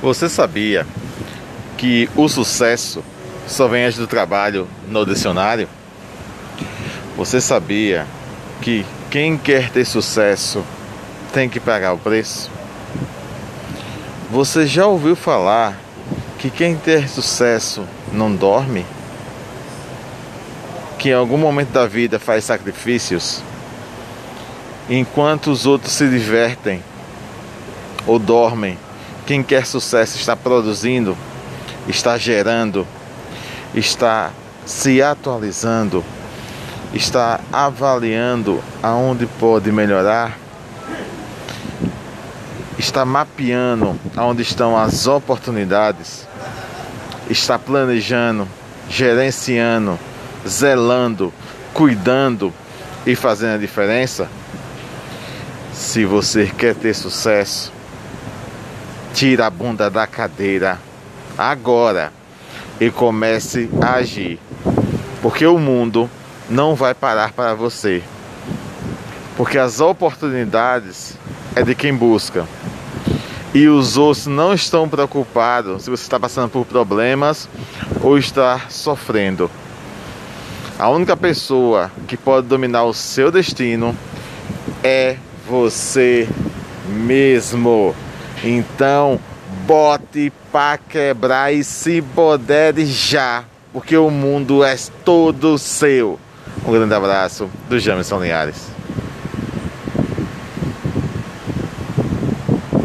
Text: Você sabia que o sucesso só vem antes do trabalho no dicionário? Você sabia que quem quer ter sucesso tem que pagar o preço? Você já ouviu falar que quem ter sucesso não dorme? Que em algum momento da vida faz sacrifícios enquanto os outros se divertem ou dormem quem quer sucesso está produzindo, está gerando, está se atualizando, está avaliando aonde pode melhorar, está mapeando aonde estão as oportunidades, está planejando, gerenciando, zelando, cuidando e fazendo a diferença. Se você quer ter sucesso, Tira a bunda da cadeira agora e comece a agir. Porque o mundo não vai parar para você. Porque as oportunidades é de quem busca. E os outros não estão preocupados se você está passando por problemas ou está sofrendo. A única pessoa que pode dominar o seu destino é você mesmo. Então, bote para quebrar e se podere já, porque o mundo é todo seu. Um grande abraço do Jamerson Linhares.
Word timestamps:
Você 0.00 0.28
sabia 0.28 0.86
que 1.76 2.08
o 2.14 2.28
sucesso 2.28 3.02
só 3.48 3.66
vem 3.66 3.84
antes 3.84 3.98
do 3.98 4.06
trabalho 4.06 4.68
no 4.86 5.04
dicionário? 5.04 5.68
Você 7.16 7.40
sabia 7.40 8.06
que 8.62 8.86
quem 9.10 9.36
quer 9.36 9.70
ter 9.70 9.84
sucesso 9.84 10.64
tem 11.32 11.48
que 11.48 11.58
pagar 11.58 11.94
o 11.94 11.98
preço? 11.98 12.48
Você 14.30 14.68
já 14.68 14.86
ouviu 14.86 15.16
falar 15.16 15.76
que 16.38 16.48
quem 16.48 16.76
ter 16.76 17.08
sucesso 17.08 17.82
não 18.12 18.32
dorme? 18.32 18.86
Que 20.96 21.08
em 21.08 21.14
algum 21.14 21.38
momento 21.38 21.70
da 21.70 21.88
vida 21.88 22.20
faz 22.20 22.44
sacrifícios 22.44 23.42
enquanto 24.88 25.50
os 25.50 25.66
outros 25.66 25.92
se 25.92 26.08
divertem 26.08 26.84
ou 28.06 28.16
dormem 28.20 28.78
quem 29.28 29.42
quer 29.42 29.66
sucesso 29.66 30.16
está 30.16 30.34
produzindo, 30.34 31.14
está 31.86 32.16
gerando, 32.16 32.86
está 33.74 34.30
se 34.64 35.02
atualizando, 35.02 36.02
está 36.94 37.38
avaliando 37.52 38.64
aonde 38.82 39.26
pode 39.26 39.70
melhorar, 39.70 40.38
está 42.78 43.04
mapeando 43.04 44.00
aonde 44.16 44.40
estão 44.40 44.74
as 44.74 45.06
oportunidades, 45.06 46.26
está 47.28 47.58
planejando, 47.58 48.48
gerenciando, 48.88 49.98
zelando, 50.48 51.34
cuidando 51.74 52.50
e 53.04 53.14
fazendo 53.14 53.56
a 53.56 53.58
diferença. 53.58 54.26
Se 55.74 56.06
você 56.06 56.46
quer 56.46 56.74
ter 56.74 56.94
sucesso, 56.94 57.76
Tira 59.18 59.46
a 59.46 59.50
bunda 59.50 59.90
da 59.90 60.06
cadeira 60.06 60.78
agora 61.36 62.12
e 62.80 62.88
comece 62.88 63.68
a 63.82 63.94
agir. 63.94 64.38
Porque 65.20 65.44
o 65.44 65.58
mundo 65.58 66.08
não 66.48 66.76
vai 66.76 66.94
parar 66.94 67.32
para 67.32 67.52
você. 67.52 68.00
Porque 69.36 69.58
as 69.58 69.80
oportunidades 69.80 71.18
é 71.56 71.64
de 71.64 71.74
quem 71.74 71.92
busca. 71.92 72.46
E 73.52 73.66
os 73.66 73.96
outros 73.96 74.28
não 74.28 74.54
estão 74.54 74.88
preocupados 74.88 75.82
se 75.82 75.90
você 75.90 76.04
está 76.04 76.20
passando 76.20 76.50
por 76.50 76.64
problemas 76.64 77.48
ou 78.00 78.16
está 78.16 78.66
sofrendo. 78.68 79.50
A 80.78 80.88
única 80.90 81.16
pessoa 81.16 81.90
que 82.06 82.16
pode 82.16 82.46
dominar 82.46 82.84
o 82.84 82.94
seu 82.94 83.32
destino 83.32 83.96
é 84.84 85.16
você 85.44 86.28
mesmo. 86.86 87.96
Então, 88.44 89.18
bote 89.66 90.32
para 90.52 90.78
quebrar 90.78 91.52
e 91.52 91.64
se 91.64 92.00
podere 92.00 92.86
já, 92.86 93.44
porque 93.72 93.96
o 93.96 94.10
mundo 94.10 94.62
é 94.62 94.76
todo 95.04 95.58
seu. 95.58 96.18
Um 96.66 96.72
grande 96.72 96.94
abraço 96.94 97.50
do 97.68 97.78
Jamerson 97.78 98.20
Linhares. 98.20 98.68